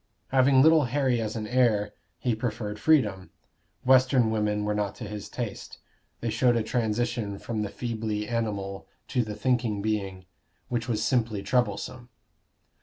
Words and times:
Having 0.29 0.63
little 0.63 0.85
Harry 0.85 1.21
as 1.21 1.35
an 1.35 1.45
heir, 1.45 1.93
he 2.17 2.33
preferred 2.33 2.79
freedom. 2.79 3.29
Western 3.85 4.31
women 4.31 4.65
were 4.65 4.73
not 4.73 4.95
to 4.95 5.03
his 5.07 5.29
taste; 5.29 5.77
they 6.21 6.31
showed 6.31 6.55
a 6.55 6.63
transition 6.63 7.37
from 7.37 7.61
the 7.61 7.69
feebly 7.69 8.27
animal 8.27 8.87
to 9.09 9.23
the 9.23 9.35
thinking 9.35 9.79
being, 9.79 10.25
which 10.69 10.89
was 10.89 11.03
simply 11.05 11.43
troublesome. 11.43 12.09